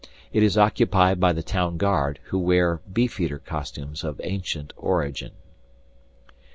[0.33, 5.33] It is occupied by the town guard, who wear 'beefeater' costumes of ancient origin."